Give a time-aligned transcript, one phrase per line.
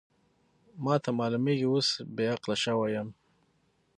[0.83, 3.09] ما ته معلومېږي اوس بې عقله شوې یم.